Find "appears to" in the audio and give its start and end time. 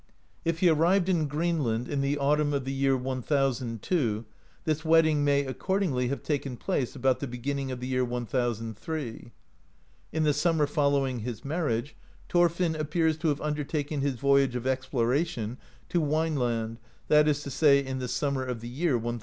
12.75-13.27